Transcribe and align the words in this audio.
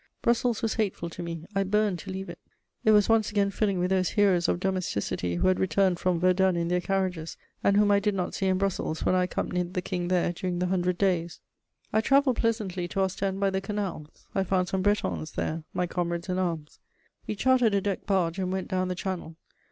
Brussels 0.23 0.63
was 0.63 0.73
hateful 0.73 1.11
to 1.11 1.21
me, 1.21 1.45
I 1.53 1.61
burned 1.63 1.99
to 1.99 2.09
leave 2.11 2.27
it; 2.27 2.39
it 2.83 2.89
was 2.89 3.07
once 3.07 3.29
again 3.29 3.51
filling 3.51 3.77
with 3.77 3.91
those 3.91 4.09
heroes 4.09 4.47
of 4.47 4.59
domesticity 4.59 5.35
who 5.35 5.47
had 5.47 5.59
returned 5.59 5.99
from 5.99 6.19
Verdun 6.19 6.55
in 6.55 6.69
their 6.69 6.81
carriages, 6.81 7.37
and 7.63 7.77
whom 7.77 7.91
I 7.91 7.99
did 7.99 8.15
not 8.15 8.33
see 8.33 8.47
in 8.47 8.57
Brussels 8.57 9.05
when 9.05 9.13
I 9.13 9.25
accompanied 9.25 9.75
the 9.75 9.81
King 9.83 10.07
there 10.07 10.33
during 10.33 10.57
the 10.57 10.65
Hundred 10.65 10.97
Days. 10.97 11.33
[Sidenote: 11.33 11.37
I 11.37 11.49
reached 11.51 11.91
Guernsey.] 11.91 11.91
I 11.93 12.07
travelled 12.07 12.35
pleasantly 12.37 12.87
to 12.87 12.99
Ostend 13.01 13.39
by 13.39 13.49
the 13.51 13.61
canals: 13.61 14.27
I 14.33 14.43
found 14.43 14.69
some 14.69 14.81
Bretons 14.81 15.33
there, 15.33 15.63
my 15.71 15.85
comrades 15.85 16.29
in 16.29 16.39
arms. 16.39 16.79
We 17.27 17.35
chartered 17.35 17.75
a 17.75 17.79
decked 17.81 18.07
barge 18.07 18.39
and 18.39 18.51
went 18.51 18.69
down 18.69 18.87
the 18.87 18.95
Channel. 18.95 19.35